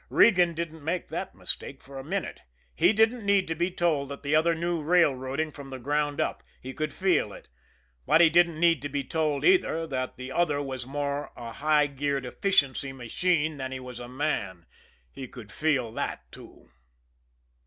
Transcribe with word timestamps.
Regan 0.09 0.55
didn't 0.55 0.83
make 0.83 1.09
that 1.09 1.35
mistake 1.35 1.79
for 1.79 1.99
a 1.99 2.03
minute. 2.03 2.39
He 2.73 2.91
didn't 2.91 3.23
need 3.23 3.47
to 3.49 3.53
be 3.53 3.69
told 3.69 4.09
that 4.09 4.23
the 4.23 4.33
other 4.33 4.55
knew 4.55 4.81
railroading 4.81 5.51
from 5.51 5.69
the 5.69 5.77
ground 5.77 6.19
up, 6.19 6.41
he 6.59 6.73
could 6.73 6.91
feel 6.91 7.31
it; 7.33 7.47
but 8.07 8.19
he 8.19 8.27
didn't 8.27 8.59
need 8.59 8.81
to 8.81 8.89
be 8.89 9.03
told, 9.03 9.45
either, 9.45 9.85
that 9.85 10.17
the 10.17 10.31
other 10.31 10.59
was 10.59 10.87
more 10.87 11.29
a 11.37 11.51
high 11.51 11.85
geared 11.85 12.25
efficiency 12.25 12.91
machine 12.91 13.57
than 13.57 13.71
he 13.71 13.79
was 13.79 13.99
a 13.99 14.07
man, 14.09 14.65
he 15.11 15.27
could 15.27 15.51
feel 15.51 15.91
that, 15.91 16.23
too. 16.31 16.71